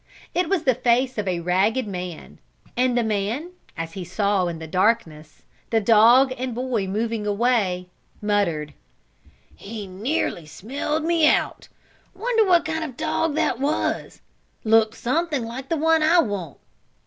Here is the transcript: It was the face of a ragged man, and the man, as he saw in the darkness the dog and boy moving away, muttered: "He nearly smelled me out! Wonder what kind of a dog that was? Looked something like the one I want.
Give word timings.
It 0.33 0.49
was 0.49 0.63
the 0.63 0.73
face 0.73 1.19
of 1.19 1.27
a 1.27 1.41
ragged 1.41 1.85
man, 1.85 2.39
and 2.75 2.97
the 2.97 3.03
man, 3.03 3.51
as 3.77 3.93
he 3.93 4.03
saw 4.03 4.47
in 4.47 4.57
the 4.57 4.65
darkness 4.65 5.43
the 5.69 5.79
dog 5.79 6.33
and 6.39 6.55
boy 6.55 6.87
moving 6.87 7.27
away, 7.27 7.87
muttered: 8.19 8.73
"He 9.55 9.85
nearly 9.85 10.47
smelled 10.47 11.03
me 11.03 11.27
out! 11.27 11.67
Wonder 12.15 12.43
what 12.45 12.65
kind 12.65 12.83
of 12.83 12.89
a 12.89 12.93
dog 12.93 13.35
that 13.35 13.59
was? 13.59 14.21
Looked 14.63 14.95
something 14.97 15.45
like 15.45 15.69
the 15.69 15.77
one 15.77 16.01
I 16.01 16.17
want. 16.17 16.57